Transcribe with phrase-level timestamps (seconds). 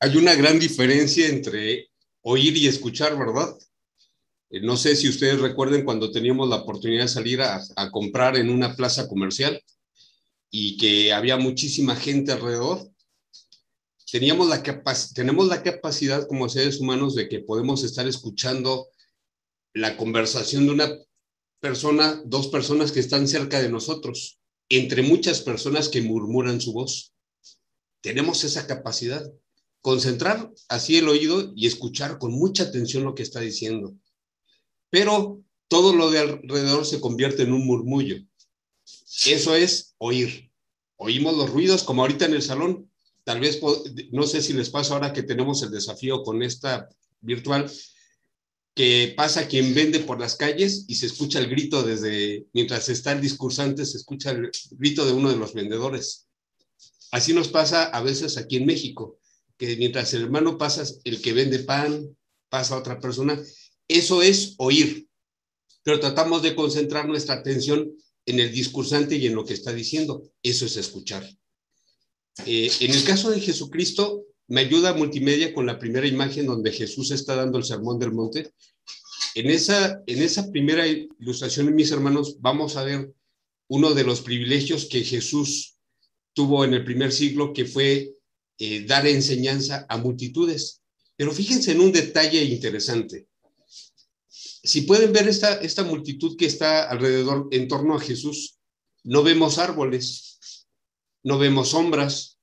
[0.00, 1.88] Hay, una gran diferencia entre
[2.22, 3.56] oír y escuchar, ¿verdad?
[4.50, 7.60] Eh, no sé si ustedes recuerden cuando teníamos la oportunidad de salir a,
[7.90, 9.62] comprar en una plaza comercial
[10.50, 12.90] y que había muchísima gente alrededor.
[14.10, 18.88] Tenemos la capacidad como seres humanos de que podemos estar escuchando
[19.72, 20.98] la conversación de una
[21.60, 27.13] persona, dos personas que están cerca de nosotros, entre muchas personas que murmuran su voz.
[28.04, 29.28] Tenemos esa capacidad.
[29.80, 33.96] Concentrar así el oído y escuchar con mucha atención lo que está diciendo
[34.94, 38.24] pero todo lo de alrededor se convierte en un murmullo.
[39.26, 40.52] Eso es oír.
[40.94, 42.88] Oímos los ruidos, como ahorita en el salón.
[43.24, 43.58] Tal vez,
[44.12, 46.88] no sé si les pasa ahora que tenemos el desafío con esta
[47.20, 47.68] virtual,
[48.72, 53.10] que pasa quien vende por las calles y se escucha el grito desde, mientras está
[53.10, 56.28] el discursante, se escucha el grito de uno de los vendedores.
[57.14, 59.20] Así nos pasa a veces aquí en México,
[59.56, 62.16] que mientras el hermano pasa, el que vende pan,
[62.48, 63.40] pasa a otra persona
[63.88, 65.06] eso es oír,
[65.82, 67.92] pero tratamos de concentrar nuestra atención
[68.26, 70.22] en el discursante y en lo que está diciendo.
[70.42, 71.28] Eso es escuchar.
[72.46, 77.10] Eh, en el caso de Jesucristo, me ayuda multimedia con la primera imagen donde Jesús
[77.10, 78.50] está dando el sermón del monte.
[79.34, 83.12] En esa, en esa primera ilustración, mis hermanos, vamos a ver
[83.68, 85.73] uno de los privilegios que Jesús
[86.34, 88.12] tuvo en el primer siglo, que fue
[88.58, 90.82] eh, dar enseñanza a multitudes.
[91.16, 93.26] Pero fíjense en un detalle interesante
[94.64, 98.56] si pueden ver esta, esta multitud que está alrededor, en torno a Jesús,
[99.04, 100.40] no vemos árboles,
[101.22, 102.38] no vemos sombras.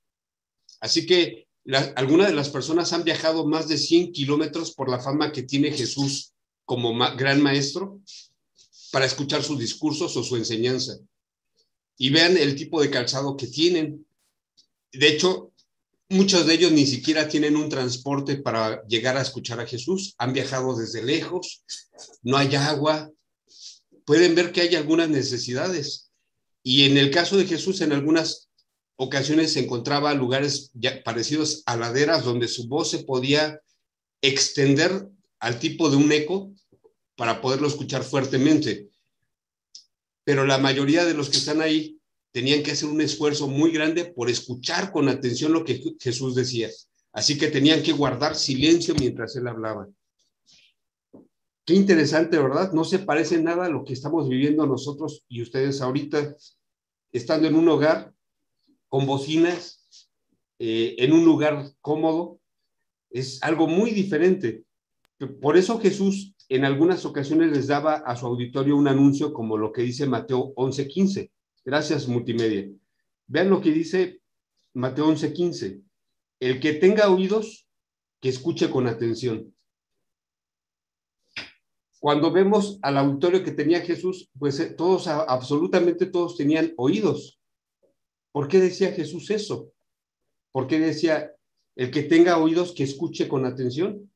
[0.80, 1.48] Así que
[1.96, 5.72] algunas de las personas han viajado más de 100 kilómetros por la fama que tiene
[5.72, 6.32] Jesús
[6.64, 8.00] como gran maestro
[8.92, 10.98] para escuchar sus discursos o su enseñanza.
[11.96, 14.06] Y vean el tipo de calzado que tienen.
[14.92, 15.52] De hecho,
[16.12, 20.14] Muchos de ellos ni siquiera tienen un transporte para llegar a escuchar a Jesús.
[20.18, 21.64] Han viajado desde lejos,
[22.22, 23.10] no hay agua.
[24.04, 26.10] Pueden ver que hay algunas necesidades.
[26.62, 28.50] Y en el caso de Jesús, en algunas
[28.96, 30.70] ocasiones se encontraba lugares
[31.02, 33.62] parecidos a laderas donde su voz se podía
[34.20, 35.08] extender
[35.40, 36.52] al tipo de un eco
[37.16, 38.90] para poderlo escuchar fuertemente.
[40.24, 41.98] Pero la mayoría de los que están ahí
[42.32, 46.70] tenían que hacer un esfuerzo muy grande por escuchar con atención lo que Jesús decía.
[47.12, 49.88] Así que tenían que guardar silencio mientras él hablaba.
[51.64, 52.72] Qué interesante, ¿verdad?
[52.72, 56.34] No se parece nada a lo que estamos viviendo nosotros y ustedes ahorita,
[57.12, 58.12] estando en un hogar
[58.88, 60.08] con bocinas,
[60.58, 62.40] eh, en un lugar cómodo.
[63.10, 64.64] Es algo muy diferente.
[65.40, 69.72] Por eso Jesús en algunas ocasiones les daba a su auditorio un anuncio como lo
[69.72, 71.30] que dice Mateo 11:15.
[71.64, 72.68] Gracias, multimedia.
[73.26, 74.20] Vean lo que dice
[74.74, 75.80] Mateo 11:15.
[76.40, 77.66] El que tenga oídos,
[78.20, 79.54] que escuche con atención.
[81.98, 87.40] Cuando vemos al auditorio que tenía Jesús, pues eh, todos, absolutamente todos tenían oídos.
[88.30, 89.72] ¿Por qué decía Jesús eso?
[90.50, 91.32] ¿Por qué decía
[91.76, 94.11] el que tenga oídos, que escuche con atención?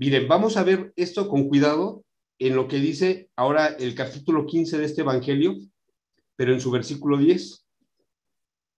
[0.00, 2.04] Miren, vamos a ver esto con cuidado
[2.38, 5.56] en lo que dice ahora el capítulo 15 de este Evangelio,
[6.36, 7.66] pero en su versículo 10.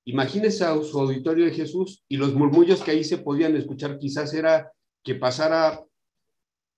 [0.06, 4.32] Imagínese a su auditorio de Jesús y los murmullos que ahí se podían escuchar, quizás
[4.32, 4.72] era
[5.04, 5.84] que pasara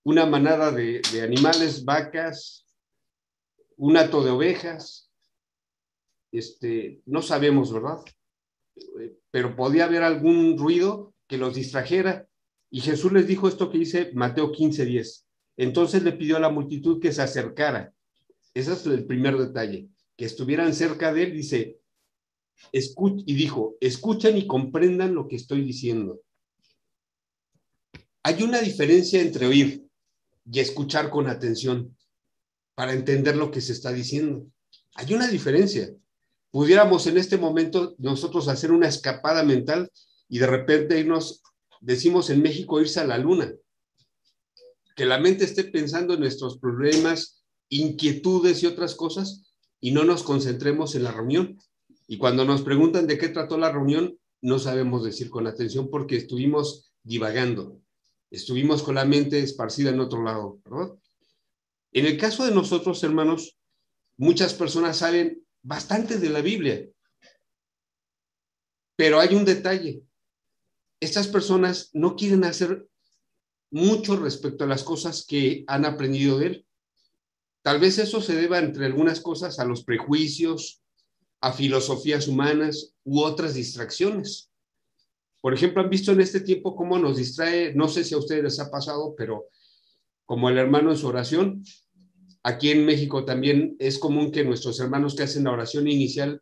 [0.03, 2.65] una manada de, animales, vacas,
[3.77, 5.09] un hato de ovejas,
[6.33, 7.99] este, no sabemos, ¿verdad?
[9.31, 12.27] Pero podía haber algún ruido que los distrajera.
[12.73, 15.27] Y Jesús les dijo esto que dice Mateo 15, 10.
[15.57, 17.93] Entonces le pidió a la multitud que se acercara.
[18.55, 21.77] Ese es el primer detalle que estuvieran cerca de él, dice,
[22.71, 26.19] y dijo, escuchen y comprendan lo que estoy diciendo.
[28.23, 29.85] Hay una diferencia entre oír
[30.51, 31.95] y escuchar con atención
[32.73, 34.47] para entender lo que se está diciendo.
[34.95, 35.93] Hay una diferencia.
[36.49, 39.91] Pudiéramos en este momento nosotros hacer una escapada mental
[40.27, 41.43] y de repente irnos,
[41.83, 43.53] decimos en México, irse a la luna.
[44.95, 49.43] Que la mente esté pensando en nuestros problemas, inquietudes y otras cosas,
[49.81, 51.59] y no nos concentremos en la reunión.
[52.07, 56.15] Y cuando nos preguntan de qué trató la reunión, no sabemos decir con atención porque
[56.15, 57.81] estuvimos divagando,
[58.31, 60.59] estuvimos con la mente esparcida en otro lado,
[61.91, 63.57] En el caso de nosotros, hermanos,
[64.17, 66.87] muchas personas saben bastante de la Biblia,
[68.95, 70.03] pero hay un detalle.
[71.03, 72.87] Estas personas no quieren hacer
[73.71, 76.65] mucho respecto a las cosas que han aprendido de él.
[77.61, 80.81] Tal vez eso se deba, entre algunas cosas, a los prejuicios,
[81.41, 84.49] a filosofías humanas u otras distracciones.
[85.41, 88.41] Por ejemplo, han visto en este tiempo cómo nos distrae, no sé si a ustedes
[88.41, 89.47] les ha pasado, pero
[90.25, 91.65] como el hermano en su oración,
[92.43, 96.41] aquí en México también es común que nuestros hermanos que hacen la oración inicial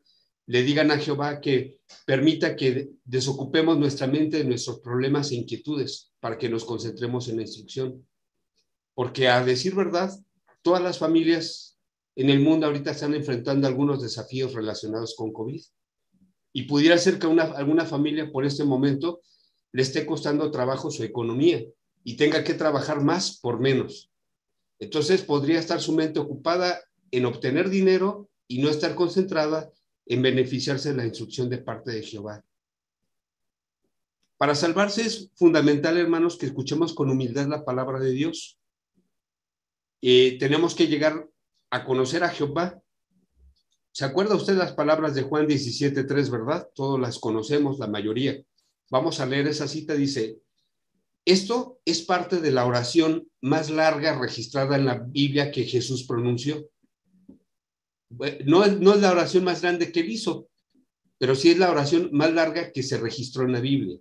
[0.51, 6.11] le digan a Jehová que permita que desocupemos nuestra mente de nuestros problemas e inquietudes
[6.19, 8.05] para que nos concentremos en la instrucción.
[8.93, 10.11] Porque a decir verdad,
[10.61, 11.79] todas las familias
[12.17, 15.63] en el mundo ahorita están enfrentando algunos desafíos relacionados con COVID.
[16.51, 19.21] Y pudiera ser que una, alguna familia por este momento
[19.71, 21.63] le esté costando trabajo su economía
[22.03, 24.11] y tenga que trabajar más por menos.
[24.79, 29.71] Entonces podría estar su mente ocupada en obtener dinero y no estar concentrada
[30.11, 32.43] en beneficiarse de la instrucción de parte de Jehová.
[34.35, 38.59] Para salvarse es fundamental, hermanos, que escuchemos con humildad la palabra de Dios.
[40.01, 41.29] Eh, tenemos que llegar
[41.69, 42.77] a conocer a Jehová.
[43.93, 46.67] ¿Se acuerda usted las palabras de Juan 17.3, verdad?
[46.75, 48.43] Todos las conocemos, la mayoría.
[48.89, 50.39] Vamos a leer esa cita, dice,
[51.23, 56.69] esto es parte de la oración más larga registrada en la Biblia que Jesús pronunció.
[58.45, 60.47] No, no es la oración más grande que él hizo,
[61.17, 63.97] pero sí es la oración más larga que se registró en la Biblia.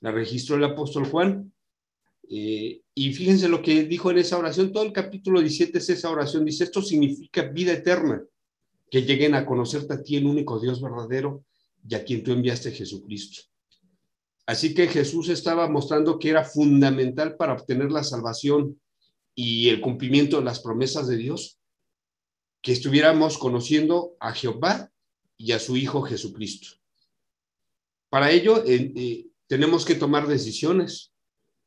[0.00, 1.52] La registró el apóstol Juan
[2.32, 6.10] eh, y fíjense lo que dijo en esa oración, todo el capítulo 17 es esa
[6.10, 8.22] oración, dice, esto significa vida eterna,
[8.88, 11.44] que lleguen a conocerte a ti, el único Dios verdadero,
[11.88, 13.42] y a quien tú enviaste Jesucristo.
[14.46, 18.80] Así que Jesús estaba mostrando que era fundamental para obtener la salvación
[19.34, 21.59] y el cumplimiento de las promesas de Dios,
[22.62, 24.90] que estuviéramos conociendo a Jehová
[25.36, 26.76] y a su Hijo Jesucristo.
[28.08, 31.12] Para ello, eh, tenemos que tomar decisiones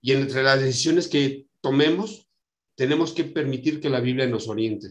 [0.01, 2.27] y entre las decisiones que tomemos,
[2.75, 4.89] tenemos que permitir que la Biblia nos oriente.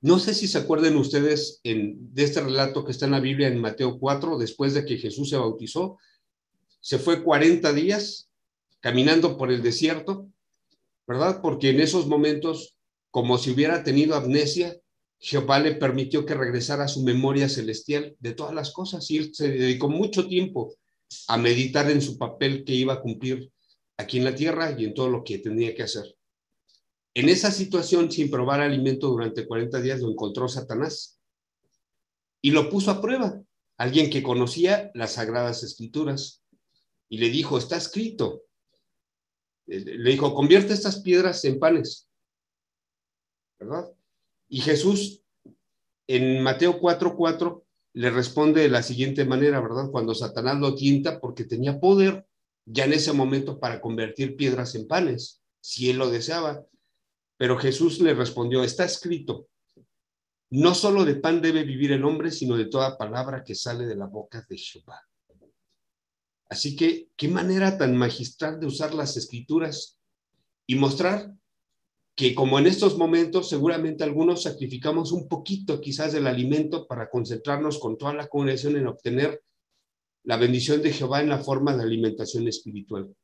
[0.00, 3.58] No sé si se acuerden ustedes de este relato que está en la Biblia en
[3.58, 5.98] Mateo 4, después de que Jesús se bautizó,
[6.80, 8.28] se fue 40 días
[8.80, 10.28] caminando por el desierto,
[11.06, 11.40] ¿verdad?
[11.40, 12.76] Porque en esos momentos,
[13.14, 14.76] como si hubiera tenido amnesia,
[15.20, 19.32] Jehová le permitió que regresara a su memoria celestial de todas las cosas y él
[19.32, 20.74] se dedicó mucho tiempo
[21.28, 23.52] a meditar en su papel que iba a cumplir
[23.96, 26.12] aquí en la tierra y en todo lo que tenía que hacer.
[27.14, 31.20] En esa situación, sin probar alimento durante 40 días, lo encontró Satanás
[32.42, 33.40] y lo puso a prueba.
[33.76, 36.42] Alguien que conocía las sagradas escrituras
[37.08, 38.42] y le dijo, está escrito.
[39.66, 42.08] Le dijo, convierte estas piedras en panes.
[43.58, 43.92] ¿Verdad?
[44.48, 45.22] Y Jesús
[46.06, 47.64] en Mateo 4:4
[47.94, 49.90] le responde de la siguiente manera, ¿verdad?
[49.90, 52.26] Cuando Satanás lo tienta porque tenía poder
[52.66, 56.64] ya en ese momento para convertir piedras en panes, si él lo deseaba.
[57.36, 59.48] Pero Jesús le respondió, está escrito,
[60.50, 63.96] no solo de pan debe vivir el hombre, sino de toda palabra que sale de
[63.96, 65.00] la boca de Jehová.
[66.48, 69.98] Así que, qué manera tan magistral de usar las escrituras
[70.66, 71.34] y mostrar
[72.16, 77.78] que como en estos momentos seguramente algunos sacrificamos un poquito quizás del alimento para concentrarnos
[77.78, 79.42] con toda la congregación en obtener
[80.22, 83.14] la bendición de Jehová en la forma de alimentación espiritual.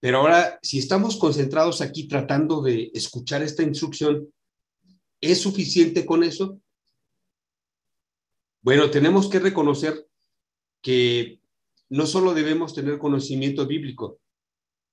[0.00, 4.32] Pero ahora, si estamos concentrados aquí tratando de escuchar esta instrucción,
[5.20, 6.58] ¿es suficiente con eso?
[8.62, 10.06] Bueno, tenemos que reconocer
[10.82, 11.40] que
[11.90, 14.20] no solo debemos tener conocimiento bíblico,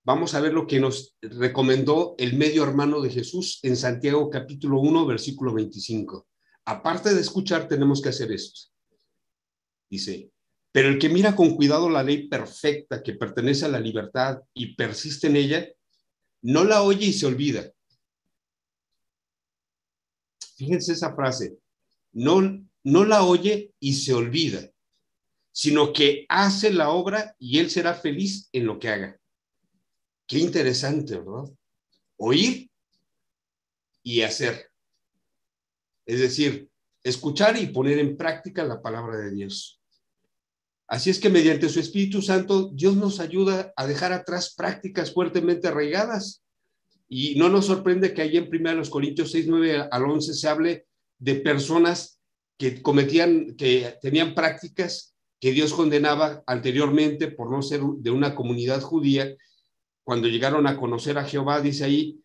[0.07, 4.79] Vamos a ver lo que nos recomendó el medio hermano de Jesús en Santiago capítulo
[4.79, 6.25] 1, versículo 25.
[6.63, 8.71] Aparte de escuchar, tenemos que hacer esto.
[9.89, 10.31] Dice,
[10.71, 14.75] pero el que mira con cuidado la ley perfecta que pertenece a la libertad y
[14.75, 15.67] persiste en ella,
[16.41, 17.69] no la oye y se olvida.
[20.55, 21.57] Fíjense esa frase,
[22.13, 24.71] no, no la oye y se olvida,
[25.51, 29.19] sino que hace la obra y él será feliz en lo que haga.
[30.27, 31.49] Qué interesante, ¿verdad?
[32.17, 32.69] Oír
[34.03, 34.69] y hacer.
[36.05, 36.69] Es decir,
[37.01, 39.81] escuchar y poner en práctica la palabra de Dios.
[40.87, 45.67] Así es que mediante su Espíritu Santo, Dios nos ayuda a dejar atrás prácticas fuertemente
[45.67, 46.43] arraigadas.
[47.09, 50.87] Y no nos sorprende que ahí en 1 Corintios 6, 9 al 11 se hable
[51.19, 52.19] de personas
[52.57, 58.81] que cometían, que tenían prácticas que Dios condenaba anteriormente por no ser de una comunidad
[58.81, 59.35] judía
[60.07, 62.23] cuando llegaron a conocer a Jehová, dice ahí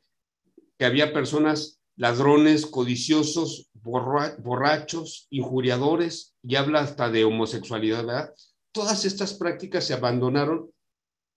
[0.78, 8.34] que había personas ladrones, codiciosos, borrachos, injuriadores, y habla hasta de homosexualidad, ¿verdad?
[8.70, 10.70] Todas estas prácticas se abandonaron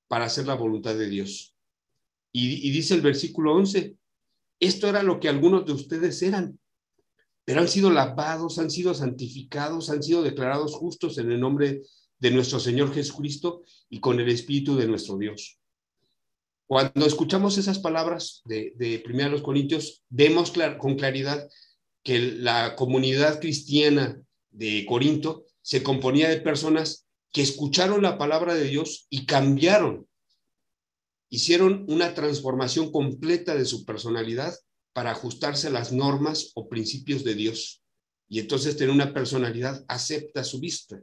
[0.07, 1.55] para hacer la voluntad de Dios.
[2.31, 3.95] Y, dice el versículo 11,
[4.59, 6.59] esto era lo que algunos de ustedes eran,
[7.43, 11.81] pero han sido lavados, han sido santificados, han sido declarados justos en el nombre
[12.19, 15.59] de nuestro Señor Jesucristo y con el Espíritu de nuestro Dios.
[16.67, 21.48] Cuando escuchamos esas palabras de, de Primera los Corintios, vemos con claridad
[22.03, 28.63] que la comunidad cristiana de Corinto se componía de personas que escucharon la palabra de
[28.63, 30.07] Dios y cambiaron.
[31.29, 34.55] Hicieron una transformación completa de su personalidad
[34.93, 37.84] para ajustarse a las normas o principios de Dios.
[38.29, 41.01] Y entonces tener una personalidad acepta su vista.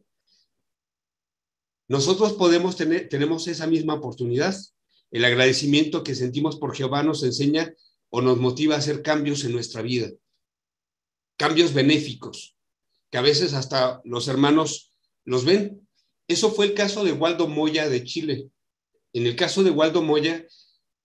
[1.88, 4.56] Nosotros podemos tener, tenemos esa misma oportunidad.
[5.12, 7.74] El agradecimiento que sentimos por Jehová nos enseña
[8.08, 10.10] o nos motiva a hacer cambios en nuestra vida.
[11.36, 12.56] Cambios benéficos,
[13.10, 14.90] que a veces hasta los hermanos
[15.24, 15.86] los ven.
[16.26, 18.48] Eso fue el caso de Waldo Moya de Chile.
[19.12, 20.46] En el caso de Waldo Moya,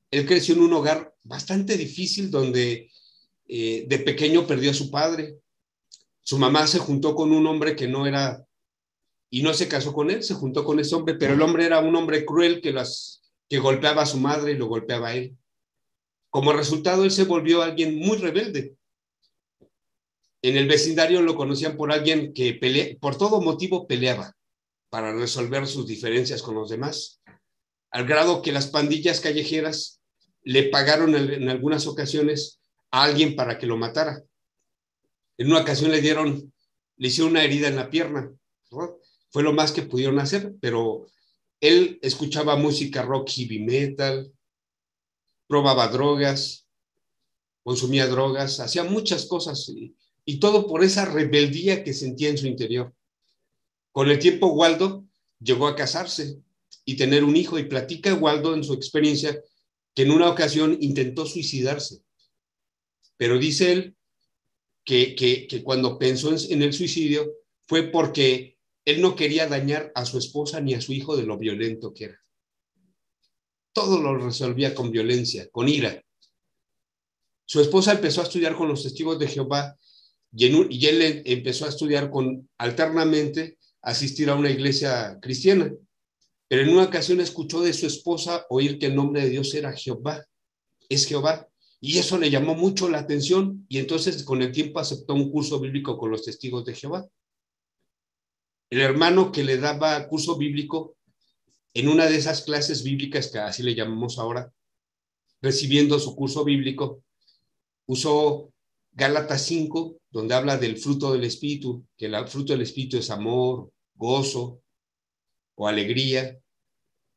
[0.10, 2.90] él creció en un hogar bastante difícil donde
[3.50, 5.38] eh, de pequeño perdió a su padre.
[6.24, 8.46] Su mamá se juntó con un hombre que no era,
[9.30, 11.80] y no se casó con él, se juntó con ese hombre, pero el hombre era
[11.80, 15.38] un hombre cruel que, las, que golpeaba a su madre y lo golpeaba a él.
[16.30, 18.76] Como resultado, él se volvió alguien muy rebelde.
[20.42, 24.36] En el vecindario lo conocían por alguien que por todo motivo peleaba
[24.90, 27.22] para resolver sus diferencias con los demás,
[27.92, 30.02] al grado que las pandillas callejeras
[30.44, 32.60] le pagaron en algunas ocasiones
[32.92, 34.24] a alguien para que lo matara.
[35.38, 36.54] En una ocasión le dieron,
[36.98, 38.32] le hicieron una herida en la pierna.
[39.30, 41.08] Fue lo más que pudieron hacer, pero
[41.60, 44.32] él escuchaba música rock, heavy metal,
[45.48, 46.68] probaba drogas,
[47.64, 49.96] consumía drogas, hacía muchas cosas y,
[50.40, 52.94] todo por esa rebeldía que sentía en su interior.
[53.92, 55.06] Con el tiempo, Waldo
[55.40, 56.42] llegó a casarse
[56.84, 59.42] y tener un hijo y platica Waldo en su experiencia
[59.94, 62.02] que en una ocasión intentó suicidarse.
[63.18, 63.96] Pero dice él
[64.84, 67.34] que, que, cuando pensó en, el suicidio
[67.66, 68.57] fue porque
[68.88, 72.06] él no quería dañar a su esposa ni a su hijo de lo violento que
[72.06, 72.22] era.
[73.74, 76.02] Todo lo resolvía con violencia, con ira.
[77.44, 79.76] Su esposa empezó a estudiar con los testigos de Jehová
[80.32, 85.70] y, él empezó a estudiar con alternamente asistir a una iglesia cristiana.
[86.48, 89.74] Pero en una ocasión escuchó de su esposa oír que el nombre de Dios era
[89.74, 90.26] Jehová,
[90.88, 91.46] es Jehová.
[91.82, 95.60] Y eso le llamó mucho la atención y entonces con el tiempo aceptó un curso
[95.60, 97.06] bíblico con los testigos de Jehová.
[98.70, 100.98] El hermano que le daba curso bíblico
[101.74, 104.52] en una de esas clases bíblicas que así le llamamos ahora,
[105.42, 107.04] recibiendo su curso bíblico,
[107.86, 108.52] usó
[108.92, 113.72] Gálatas 5, donde habla del fruto del Espíritu, que el fruto del Espíritu es amor,
[113.94, 114.62] gozo,
[115.56, 116.40] o alegría,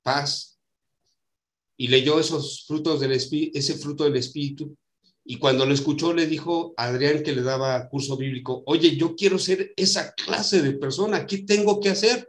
[0.02, 0.58] paz,
[1.76, 4.76] y leyó esos frutos del espíritu, ese fruto del espíritu,
[5.24, 9.14] y cuando lo escuchó le dijo a Adrián que le daba curso bíblico, oye, yo
[9.14, 12.28] quiero ser esa clase de persona, ¿qué tengo que hacer?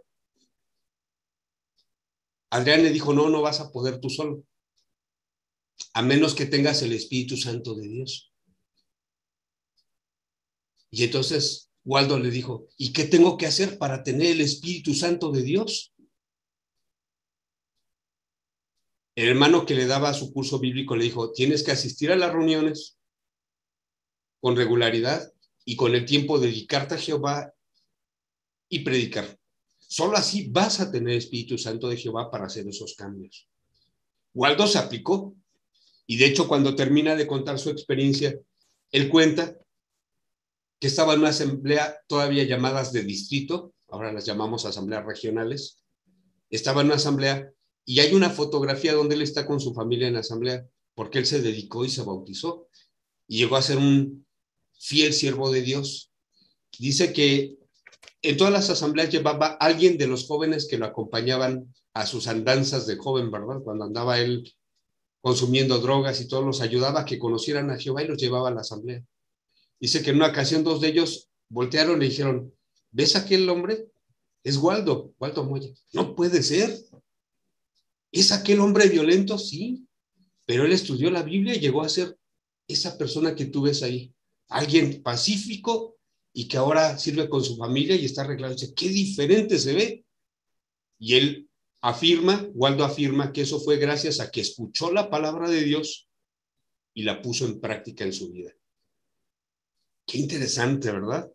[2.49, 4.43] Adrián le dijo, no, no vas a poder tú solo,
[5.93, 8.31] a menos que tengas el Espíritu Santo de Dios.
[10.89, 15.31] Y entonces Waldo le dijo, ¿y qué tengo que hacer para tener el Espíritu Santo
[15.31, 15.90] de Dios?
[19.15, 22.31] El hermano que le daba su curso bíblico le dijo, tienes que asistir a las
[22.31, 22.97] reuniones
[24.39, 25.31] con regularidad
[25.65, 27.53] y con el tiempo dedicarte a Jehová
[28.69, 29.37] y predicar.
[29.79, 33.49] Solo así vas a tener Espíritu Santo de Jehová para hacer esos cambios.
[34.33, 35.35] Waldo se aplicó
[36.07, 38.39] y de hecho cuando termina de contar su experiencia,
[38.91, 39.57] él cuenta
[40.79, 45.83] que estaba en una asamblea todavía llamadas de distrito, ahora las llamamos asambleas regionales,
[46.49, 47.51] estaba en una asamblea
[47.91, 51.25] y hay una fotografía donde él está con su familia en la asamblea, porque él
[51.25, 52.69] se dedicó y se bautizó
[53.27, 54.25] y llegó a ser un
[54.79, 56.09] fiel siervo de Dios.
[56.79, 57.57] Dice que
[58.21, 62.87] en todas las asambleas llevaba alguien de los jóvenes que lo acompañaban a sus andanzas
[62.87, 63.61] de joven, ¿verdad?
[63.61, 64.55] Cuando andaba él
[65.19, 68.53] consumiendo drogas y todos los ayudaba a que conocieran a Jehová y los llevaba a
[68.53, 69.03] la asamblea.
[69.81, 72.53] Dice que en una ocasión dos de ellos voltearon y le dijeron,
[72.89, 73.89] ¿ves aquel hombre?
[74.45, 75.71] Es Waldo, Waldo Moya.
[75.91, 76.73] No puede ser.
[78.11, 79.37] ¿Es aquel hombre violento?
[79.37, 79.87] Sí,
[80.45, 82.17] pero él estudió la Biblia y llegó a ser
[82.67, 84.13] esa persona que tú ves ahí,
[84.49, 85.97] alguien pacífico
[86.33, 88.53] y que ahora sirve con su familia y está arreglado.
[88.53, 90.05] Dice, qué diferente se ve.
[90.99, 91.49] Y él
[91.81, 96.09] afirma, Waldo afirma que eso fue gracias a que escuchó la palabra de Dios
[96.93, 98.51] y la puso en práctica en su vida.
[100.05, 101.31] Qué interesante, ¿verdad?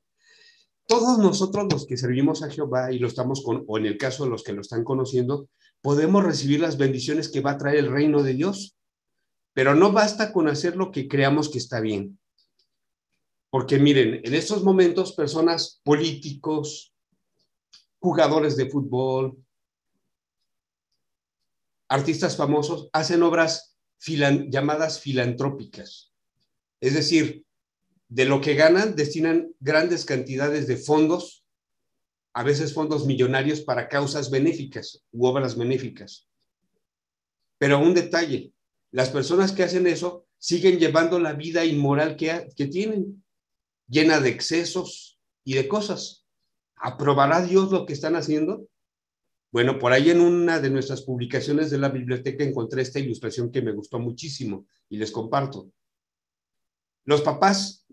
[0.87, 4.25] Todos nosotros los que servimos a Jehová y lo estamos con, o en el caso
[4.25, 5.49] de los que lo están conociendo,
[5.83, 8.77] podemos recibir las bendiciones que va a traer el reino de Dios.
[9.53, 12.19] Pero no basta con hacer lo que creamos que está bien.
[13.51, 16.93] Porque miren, en estos momentos personas políticos,
[17.99, 19.39] jugadores de fútbol,
[21.89, 26.13] artistas famosos, hacen obras llamadas filantrópicas.
[26.81, 27.47] Es decir,
[28.09, 31.46] de lo que ganan, destinan grandes cantidades de fondos,
[32.37, 36.29] a veces fondos millonarios para causas benéficas u obras benéficas.
[37.57, 38.53] Pero un detalle,
[38.91, 43.25] las personas que hacen eso siguen llevando la vida inmoral que, tienen,
[43.89, 46.27] llena de excesos y de cosas.
[46.77, 48.69] ¿Aprobará Dios lo que están haciendo?
[49.51, 53.63] Bueno, por ahí en una de nuestras publicaciones de la biblioteca encontré esta ilustración que
[53.63, 55.71] me gustó muchísimo y les comparto.
[57.07, 57.87] Los papás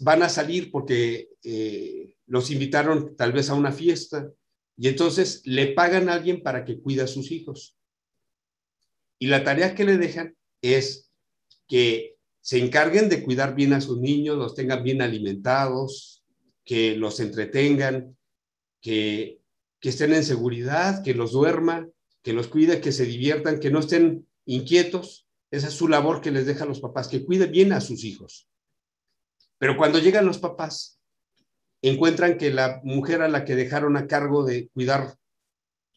[0.00, 4.30] van a salir porque eh, los invitaron tal vez a una fiesta
[4.76, 7.76] y entonces le pagan a alguien para que cuide a sus hijos.
[9.18, 11.10] Y la tarea que le dejan es
[11.66, 16.22] que se encarguen de cuidar bien a sus niños, los tengan bien alimentados,
[16.64, 18.16] que los entretengan,
[18.80, 19.40] que,
[19.80, 21.88] que estén en seguridad, que los duerma,
[22.22, 25.26] que los cuide, que se diviertan, que no estén inquietos.
[25.50, 28.04] Esa es su labor que les deja a los papás, que cuiden bien a sus
[28.04, 28.48] hijos.
[29.58, 30.95] Pero cuando llegan los papás,
[31.88, 35.16] encuentran que la mujer a la que dejaron a cargo de cuidar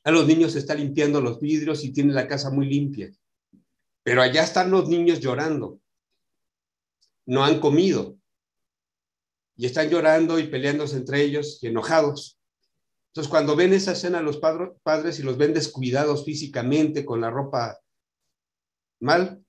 [0.04, 3.12] a los niños está limpiando los vidrios y tiene la casa muy limpia.
[4.04, 5.80] Pero allá están los niños llorando.
[7.26, 8.18] No han comido.
[9.56, 12.40] Y están llorando y peleándose entre ellos y enojados.
[13.10, 17.80] Entonces, cuando ven esa escena los padres y los ven descuidados físicamente, con la ropa
[19.00, 19.44] mal,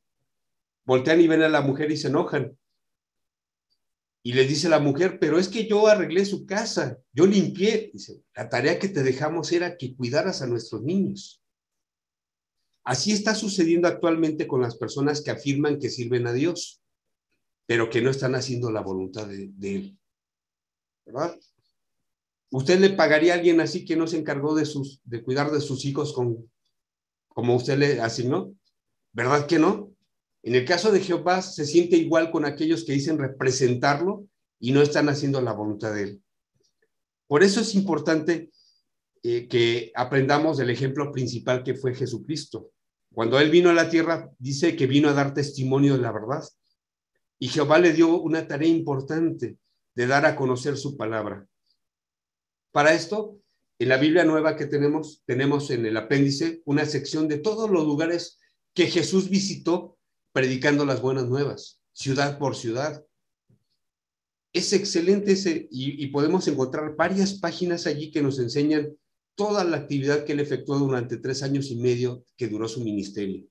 [0.84, 2.58] voltean y ven a la mujer y se enojan.
[4.22, 7.90] Y le dice la mujer, pero es que yo arreglé su casa, yo limpié.
[7.92, 11.42] Dice, la tarea que te dejamos era que cuidaras a nuestros niños.
[12.84, 16.82] Así está sucediendo actualmente con las personas que afirman que sirven a Dios,
[17.66, 19.98] pero que no están haciendo la voluntad de, Él.
[21.06, 21.38] ¿Verdad?
[22.50, 25.60] ¿Usted le pagaría a alguien así que no se encargó de, sus, de cuidar de
[25.60, 26.50] sus hijos con,
[27.28, 28.54] como usted le asignó?
[29.12, 29.92] ¿Verdad que no?
[30.42, 34.26] En el caso de Jehová se siente igual con aquellos que dicen representarlo
[34.58, 36.22] y no están haciendo la voluntad de él.
[37.26, 38.50] Por eso es importante
[39.22, 42.70] eh, que aprendamos del ejemplo principal que fue Jesucristo.
[43.12, 46.42] Cuando él vino a la tierra, dice que vino a dar testimonio de la verdad.
[47.38, 49.58] Y Jehová le dio una tarea importante
[49.94, 51.46] de dar a conocer su palabra.
[52.72, 53.38] Para esto,
[53.78, 57.84] en la Biblia nueva que tenemos, tenemos en el apéndice una sección de todos los
[57.84, 58.38] lugares
[58.74, 59.98] que Jesús visitó
[60.32, 63.04] predicando las buenas nuevas, ciudad por ciudad.
[64.52, 68.96] Es excelente ese, y, podemos encontrar varias páginas allí que nos enseñan
[69.36, 73.46] toda la actividad que él efectuó durante tres años y medio que duró su ministerio.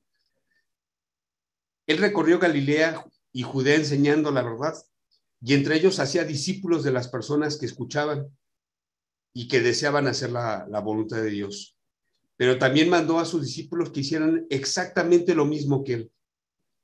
[1.87, 4.75] Él recorrió Galilea y Judea enseñando la verdad,
[5.41, 8.27] y entre ellos hacía discípulos de las personas que escuchaban
[9.33, 11.77] y que deseaban hacer la, la voluntad de Dios.
[12.35, 16.11] Pero también mandó a sus discípulos que hicieran exactamente lo mismo que él.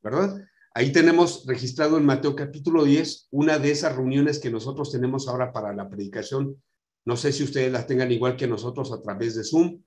[0.06, 0.40] ¿Verdad?
[0.76, 5.52] Ahí tenemos registrado en Mateo capítulo 10 una de esas reuniones que nosotros tenemos ahora
[5.52, 6.62] para la predicación.
[7.06, 9.82] No sé si ustedes las tengan igual que nosotros a través de Zoom,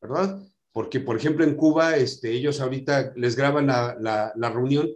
[0.00, 0.42] ¿verdad?
[0.72, 4.88] Porque, por ejemplo, en Cuba, este, ellos ahorita les graban la, reunión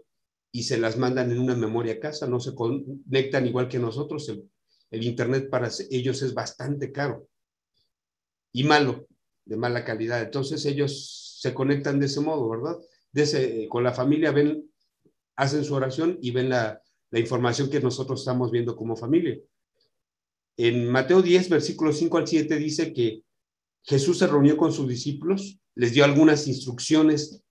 [0.51, 4.29] y se las mandan en una memoria a casa, no se conectan igual que nosotros.
[4.31, 4.51] El,
[4.91, 7.29] el Internet para ellos es bastante caro
[8.53, 9.07] y malo,
[9.45, 10.21] de mala calidad.
[10.21, 12.77] Entonces ellos se conectan de ese modo, ¿verdad?
[13.69, 14.71] Con la familia ven,
[15.37, 19.39] hacen su oración y ven la, la información que nosotros estamos viendo como familia.
[20.57, 23.23] En Mateo 10, versículos 5 al 7 dice que
[23.83, 27.43] Jesús se reunió con sus discípulos, les dio algunas instrucciones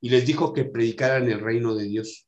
[0.00, 2.26] y les dijo que predicaran el reino de Dios.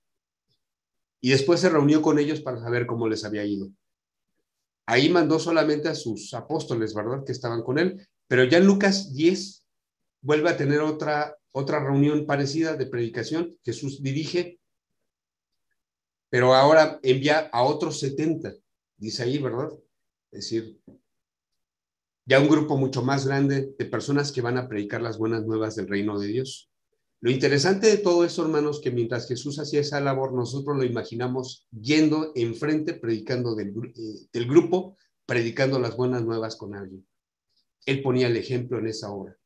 [1.20, 3.70] Y después se reunió con ellos para saber cómo les había ido.
[4.87, 7.25] Ahí mandó solamente a sus apóstoles, ¿verdad?
[7.25, 8.07] Que estaban con él.
[8.29, 9.66] Pero ya en Lucas 10
[10.20, 14.61] vuelve a tener otra otra reunión parecida de predicación, Jesús dirige,
[16.29, 18.53] pero ahora envía a otros 70,
[18.99, 19.71] dice ahí, ¿verdad?
[20.31, 20.79] Es decir,
[22.27, 25.77] ya un grupo mucho más grande de personas que van a predicar las buenas nuevas
[25.77, 26.71] del reino de Dios.
[27.23, 31.66] Lo interesante de todo eso, hermanos, que mientras Jesús hacía esa labor, nosotros lo imaginamos
[31.71, 37.07] yendo enfrente, predicando del, eh, del grupo, predicando las buenas nuevas con alguien.
[37.87, 39.38] Él ponía el ejemplo en esa obra.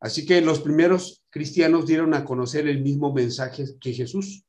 [0.00, 4.44] Así que los primeros cristianos dieron a conocer el mismo mensaje que Jesús.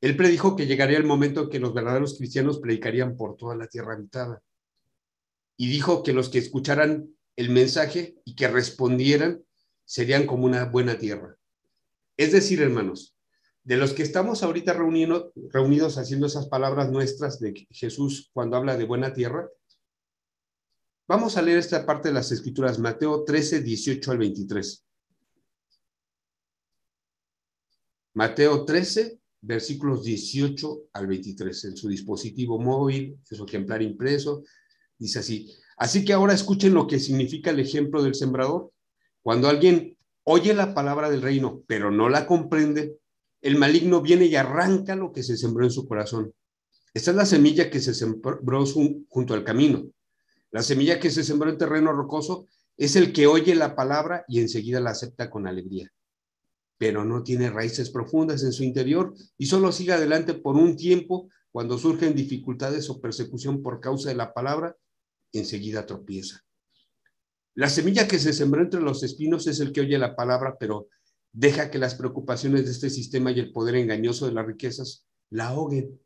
[0.00, 3.66] Él predijo que llegaría el momento en que los verdaderos cristianos predicarían por toda la
[3.66, 4.42] tierra habitada.
[5.56, 9.42] Y dijo que los que escucharan el mensaje y que respondieran
[9.84, 11.36] serían como una buena tierra.
[12.16, 13.16] Es decir, hermanos,
[13.64, 18.84] de los que estamos ahorita reunidos haciendo esas palabras nuestras de Jesús cuando habla de
[18.84, 19.48] buena tierra,
[21.08, 24.84] Vamos a leer esta parte de las escrituras, Mateo 13, 18 al 23.
[28.14, 34.42] Mateo 13, versículos 18 al 23, en su dispositivo móvil, en su ejemplar impreso,
[34.98, 35.54] dice así.
[35.76, 38.72] Así que ahora escuchen lo que significa el ejemplo del sembrador.
[39.22, 42.98] Cuando alguien oye la palabra del reino, pero no la comprende,
[43.42, 46.34] el maligno viene y arranca lo que se sembró en su corazón.
[46.92, 48.64] Esta es la semilla que se sembró
[49.08, 49.88] junto al camino.
[50.56, 52.46] La semilla que se sembró en terreno rocoso
[52.78, 55.92] es el que oye la palabra y enseguida la acepta con alegría,
[56.78, 61.28] pero no tiene raíces profundas en su interior y solo sigue adelante por un tiempo
[61.52, 64.74] cuando surgen dificultades o persecución por causa de la palabra,
[65.30, 66.42] enseguida tropieza.
[67.54, 70.88] La semilla que se sembró entre los espinos es el que oye la palabra, pero
[71.32, 75.48] deja que las preocupaciones de este sistema y el poder engañoso de las riquezas la
[75.48, 76.00] ahoguen.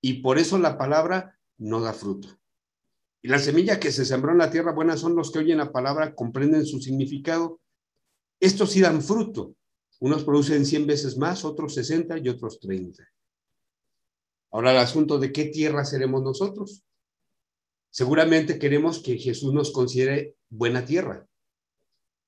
[0.00, 2.38] Y por eso la palabra no da fruto.
[3.22, 5.72] Y la semilla que se sembró en la tierra buena son los que oyen la
[5.72, 7.60] palabra, comprenden su significado.
[8.40, 9.54] Estos sí dan fruto.
[10.00, 13.02] Unos producen 100 veces más, otros 60 y otros 30.
[14.50, 16.84] Ahora el asunto de qué tierra seremos nosotros.
[17.90, 21.26] Seguramente queremos que Jesús nos considere buena tierra,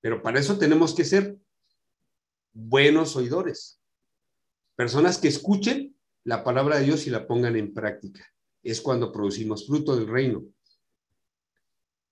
[0.00, 1.36] pero para eso tenemos que ser
[2.52, 3.80] buenos oidores,
[4.74, 8.26] personas que escuchen la palabra de Dios y la pongan en práctica.
[8.62, 10.44] Es cuando producimos fruto del reino.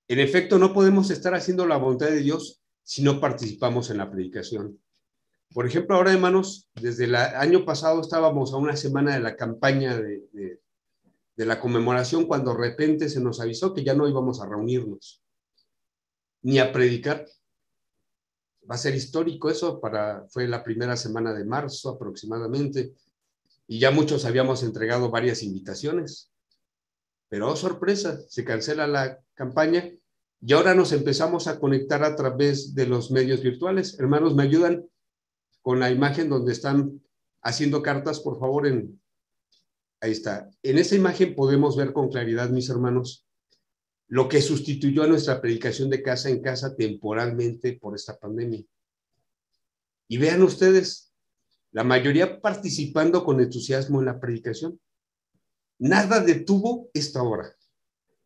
[0.09, 4.11] En efecto, no podemos estar haciendo la voluntad de Dios si no participamos en la
[4.11, 4.81] predicación.
[5.53, 9.99] Por ejemplo, ahora, hermanos, desde el año pasado estábamos a una semana de la campaña
[9.99, 10.61] de,
[11.37, 15.23] de, la conmemoración cuando de repente se nos avisó que ya no íbamos a reunirnos
[16.43, 17.27] ni a predicar.
[18.71, 22.95] Va a ser histórico eso, para, fue la primera semana de marzo aproximadamente,
[23.67, 26.31] y ya muchos habíamos entregado varias invitaciones.
[27.29, 29.91] Pero, oh, sorpresa, se cancela la campaña
[30.41, 33.99] y ahora nos empezamos a conectar a través de los medios virtuales.
[33.99, 34.89] Hermanos, ¿me ayudan
[35.63, 37.03] con la imagen donde están
[37.43, 38.67] haciendo cartas, por favor?
[38.67, 39.01] En...
[40.01, 40.49] Ahí está.
[40.63, 43.27] En esa imagen podemos ver con claridad, mis hermanos,
[44.07, 48.65] lo que sustituyó a nuestra predicación de casa en casa temporalmente por esta pandemia.
[50.09, 51.13] Y vean ustedes,
[51.73, 54.81] la mayoría participando con entusiasmo en la predicación.
[55.79, 57.55] Nada detuvo esta hora.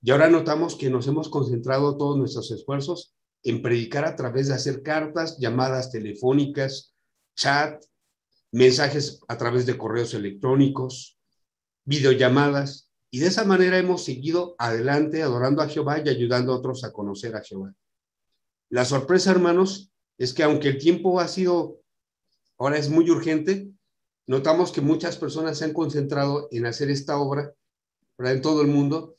[0.03, 4.55] Y ahora notamos que nos hemos concentrado todos nuestros esfuerzos en predicar a través de
[4.55, 6.95] hacer cartas, llamadas telefónicas,
[7.37, 7.83] chat,
[8.51, 11.19] mensajes a través de correos electrónicos,
[11.85, 12.91] videollamadas.
[13.11, 16.93] Y de esa manera hemos seguido adelante adorando a Jehová y ayudando a otros a
[16.93, 17.75] conocer a Jehová.
[18.71, 21.83] La sorpresa, hermanos, es que aunque el tiempo ha sido,
[22.59, 23.71] ahora es muy urgente,
[24.27, 27.53] notamos que muchas personas se han concentrado en hacer esta obra
[28.17, 29.17] para en todo el mundo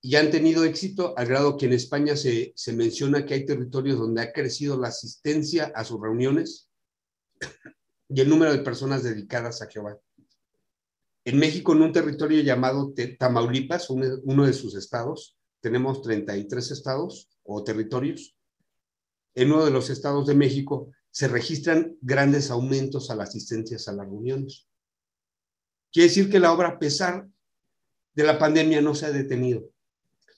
[0.00, 3.98] y han tenido éxito al grado que en España se, se menciona que hay territorios
[3.98, 6.70] donde ha crecido la asistencia a sus reuniones
[8.08, 9.98] y el número de personas dedicadas a Jehová.
[11.24, 17.64] En México, en un territorio llamado Tamaulipas, uno de sus estados, tenemos 33 estados o
[17.64, 18.36] territorios.
[19.34, 23.94] En uno de los estados de México se registran grandes aumentos a las asistencias a
[23.94, 24.68] las reuniones.
[25.90, 27.26] Quiere decir que la obra, a pesar
[28.12, 29.64] de la pandemia, no se ha detenido,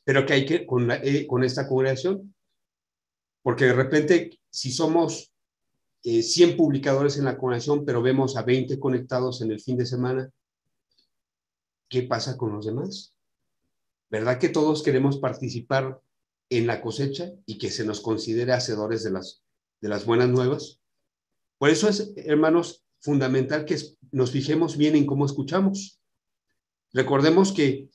[0.04, 2.32] pero que hay que, con, eh, con esta congregación,
[3.42, 5.32] porque de repente, si somos
[6.04, 9.86] 100 eh, publicadores en la congregación, pero vemos a 20 conectados en el fin de
[9.86, 10.30] semana,
[11.88, 13.12] ¿qué pasa con los demás?
[14.10, 16.00] ¿Verdad que todos queremos participar
[16.50, 19.42] en la cosecha y que se nos considere hacedores de las
[19.80, 20.80] de las buenas nuevas.
[21.58, 23.76] Por eso es, hermanos, fundamental que
[24.10, 26.00] nos fijemos bien en cómo escuchamos.
[26.92, 27.88] Recordemos que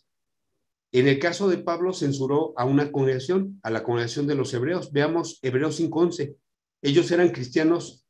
[0.91, 4.91] en el caso de Pablo censuró a una congregación, a la congregación de los hebreos.
[4.91, 6.35] Veamos Hebreos 5.11.
[6.83, 8.05] Ellos eran cristianos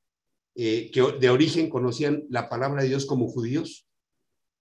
[0.55, 3.87] eh, que de origen conocían la palabra de Dios como judíos.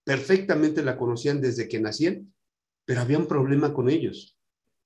[0.05, 2.33] Perfectamente la conocían desde que nacían,
[2.85, 4.37] pero había un problema con ellos.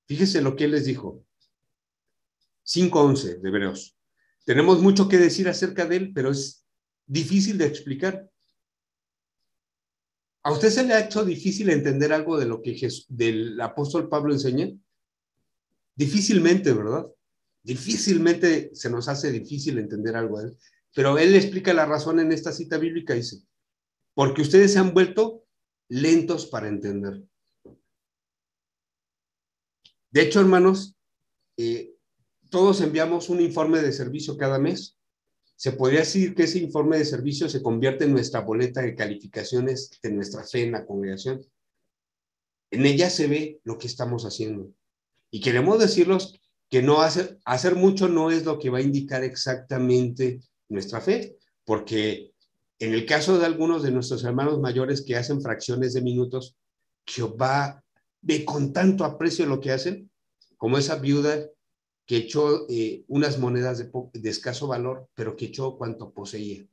[0.06, 1.24] Fíjese lo que él les dijo.
[2.66, 3.97] 5.11 de Hebreos.
[4.48, 6.66] Tenemos mucho que decir acerca de él, pero es
[7.06, 8.32] difícil de explicar.
[10.42, 12.80] ¿A usted se le ha hecho difícil entender algo de lo que
[13.10, 14.72] del apóstol Pablo enseña?
[15.96, 17.08] Difícilmente, ¿verdad?
[17.62, 20.58] Difícilmente se nos hace difícil entender algo de él.
[20.96, 23.42] Pero él explica la razón en esta cita bíblica, dice,
[24.14, 25.44] porque ustedes se han vuelto
[25.90, 27.22] lentos para entender.
[30.10, 30.96] De hecho, hermanos,
[31.58, 31.97] eh,
[32.50, 34.98] todos enviamos un informe de servicio cada mes.
[35.56, 40.00] Se podría decir que ese informe de servicio se convierte en nuestra boleta de calificaciones
[40.02, 41.44] de nuestra fe en la congregación.
[42.70, 44.72] En ella se ve lo que estamos haciendo.
[45.32, 49.24] Y queremos decirlos que no hacer, hacer mucho no es lo que va a indicar
[49.24, 52.32] exactamente nuestra fe, porque
[52.80, 56.56] en el caso de algunos de nuestros hermanos mayores que hacen fracciones de minutos,
[57.06, 57.84] Jehová
[58.22, 60.12] ve con tanto aprecio lo que hacen,
[60.58, 61.48] como esa viuda
[62.08, 66.66] que echó eh, unas monedas de, de escaso valor, pero que echó cuanto poseía.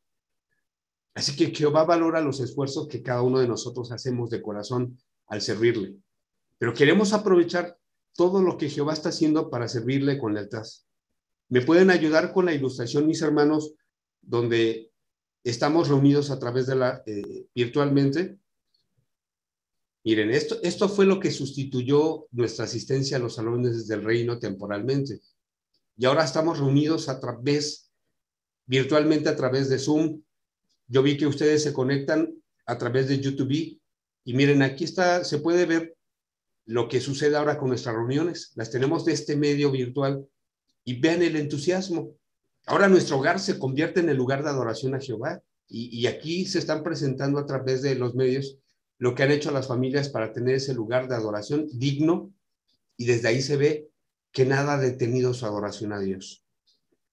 [1.13, 5.43] Así que Jehová valora los esfuerzos que cada uno de nosotros hacemos de corazón al
[5.43, 5.97] servirle.
[6.57, 7.77] Pero queremos aprovechar
[8.15, 10.65] todo lo que Jehová está haciendo para servirle con lealtad.
[11.49, 13.75] ¿Me pueden ayudar con la ilustración, mis hermanos,
[14.23, 14.93] donde
[15.43, 18.39] estamos reunidos a través de la eh, virtualmente?
[20.05, 25.23] Miren, esto, esto fue lo que sustituyó nuestra asistencia a los salones del reino temporalmente.
[25.97, 27.91] Y ahora estamos reunidos a través,
[28.67, 30.21] virtualmente a través de Zoom.
[30.89, 32.35] Yo vi que ustedes se conectan
[32.67, 33.81] a través de YouTube.
[34.25, 35.97] Y miren, aquí está, se puede ver
[36.67, 38.53] lo que sucede ahora con nuestras reuniones.
[38.57, 40.27] Las tenemos de este medio virtual
[40.85, 42.15] y vean el entusiasmo.
[42.67, 46.45] Ahora nuestro hogar se convierte en el lugar de adoración a Jehová y, y, aquí
[46.45, 48.59] se están presentando a través de los medios
[48.99, 52.33] lo que han hecho las familias para tener ese lugar de adoración digno
[52.97, 53.89] y desde ahí se ve
[54.33, 56.45] que nada ha detenido su adoración a Dios.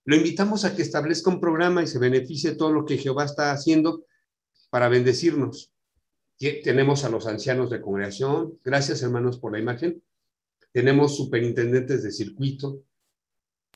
[0.06, 3.52] Lo invitamos a que establezca un programa y se beneficie todo lo que Jehová está
[3.52, 4.06] haciendo
[4.70, 5.72] para bendecirnos
[6.64, 8.60] tenemos a los ancianos de congregación.
[8.64, 10.04] Gracias, hermanos, por la imagen.
[10.72, 12.82] Tenemos superintendentes de circuito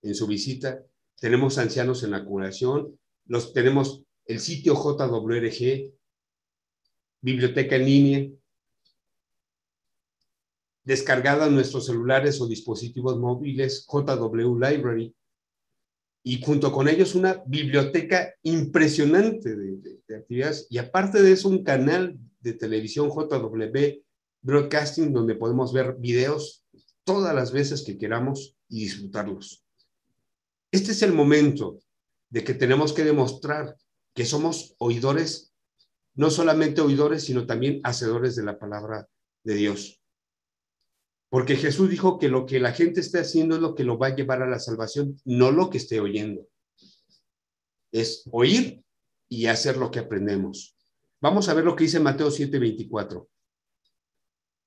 [0.01, 0.83] en su visita.
[1.19, 2.97] Tenemos ancianos en la congregación.
[3.25, 5.93] Los, tenemos el sitio JWRG,
[7.25, 8.29] biblioteca en línea,
[10.83, 15.15] descargada en nuestros celulares o dispositivos móviles, JW Library,
[16.23, 21.63] y junto con ellos una biblioteca impresionante de, de, actividades, y aparte de eso un
[21.63, 24.03] canal de televisión JW
[24.41, 26.63] Broadcasting, donde podemos ver videos
[27.03, 29.63] todas las veces que queramos y disfrutarlos.
[30.71, 31.79] Este es el momento
[32.29, 33.75] de que tenemos que demostrar
[34.13, 35.54] que somos oidores,
[36.15, 39.07] no solamente oidores, sino también hacedores de la palabra
[39.43, 40.01] de Dios.
[41.29, 44.07] Porque Jesús dijo que lo que la gente esté haciendo es lo que lo va
[44.07, 46.47] a llevar a la salvación, no lo que esté oyendo.
[47.91, 48.83] Es oír
[49.27, 50.77] y hacer lo que aprendemos.
[51.19, 53.27] Vamos a ver lo que dice Mateo 7:24.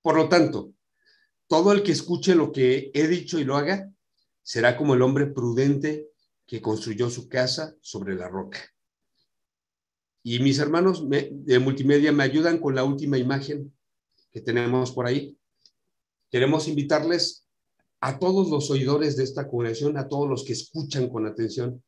[0.02, 0.72] Por lo tanto,
[1.46, 3.90] todo el que escuche lo que he dicho y lo haga,
[4.42, 6.08] será como el hombre prudente
[6.46, 8.58] que construyó su casa sobre la roca.
[10.30, 13.72] Y mis hermanos de multimedia me ayudan con la última imagen
[14.30, 15.38] que tenemos por ahí.
[16.30, 17.46] Queremos invitarles
[17.98, 21.82] a todos los oidores de esta congregación, a todos los que escuchan con atención,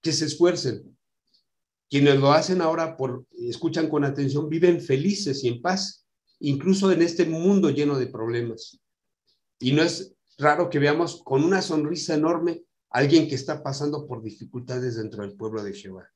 [0.00, 0.96] que se esfuercen,
[1.90, 6.06] quienes lo hacen ahora por escuchan con atención viven felices y en paz,
[6.40, 8.80] incluso en este mundo lleno de problemas.
[9.58, 14.06] Y no es raro que veamos con una sonrisa enorme a alguien que está pasando
[14.06, 16.13] por dificultades dentro del pueblo de Jehová.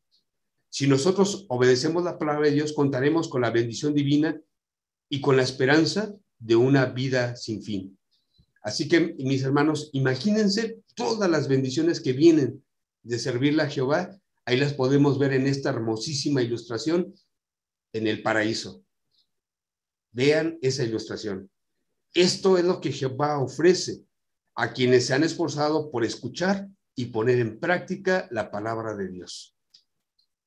[0.70, 4.40] Si nosotros obedecemos la palabra de Dios, contaremos con la bendición divina
[5.08, 7.98] y con la esperanza de una vida sin fin.
[8.62, 12.64] Así que, mis hermanos, imagínense todas las bendiciones que vienen
[13.02, 17.12] de servirle a Jehová Ahí las podemos ver en esta hermosísima ilustración
[17.92, 18.82] en el paraíso.
[20.10, 21.50] Vean esa ilustración.
[22.14, 24.06] Esto es lo que Jehová ofrece
[24.54, 29.54] a quienes se han esforzado por escuchar y poner en práctica la palabra de Dios.